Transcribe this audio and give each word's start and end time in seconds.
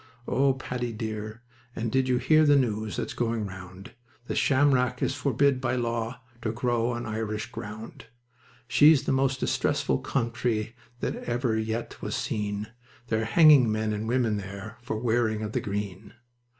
Oh, 0.27 0.53
Paddy 0.55 0.91
dear, 0.93 1.43
and 1.75 1.91
did 1.91 2.09
you 2.09 2.17
hear 2.17 2.43
the 2.43 2.55
news 2.55 2.95
that's 2.95 3.13
going 3.13 3.45
round? 3.45 3.91
The 4.25 4.33
shamrock 4.33 4.99
is 5.03 5.13
forbid 5.13 5.61
by 5.61 5.75
law 5.75 6.21
to 6.41 6.51
grow 6.51 6.89
on 6.89 7.05
Irish 7.05 7.51
ground. 7.51 8.05
She's 8.67 9.03
the 9.03 9.11
most 9.11 9.39
distressful 9.39 9.99
country 9.99 10.75
that 11.01 11.17
ever 11.25 11.55
yet 11.55 12.01
was 12.01 12.15
seen; 12.15 12.71
They're 13.09 13.25
hanging 13.25 13.71
men 13.71 13.93
and 13.93 14.07
women 14.07 14.37
there 14.37 14.79
for 14.81 14.97
wearing 14.97 15.43
of 15.43 15.51
the 15.51 15.61
green. 15.61 16.15